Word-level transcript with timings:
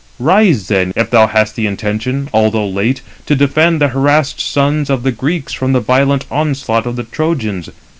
Rise 0.17 0.67
then, 0.67 0.93
if 0.95 1.11
thou 1.11 1.27
hast 1.27 1.55
the 1.55 1.67
intention, 1.67 2.27
although 2.33 2.67
late, 2.67 3.03
to 3.27 3.35
defend 3.35 3.79
the 3.79 3.89
harassed 3.89 4.39
sons 4.41 4.89
of 4.89 5.03
the 5.03 5.11
Greeks 5.11 5.53
from 5.53 5.73
the 5.73 5.79
violent 5.79 6.25
onslaught 6.31 6.87
of 6.87 6.95
the 6.95 7.03
Trojans. 7.03 7.69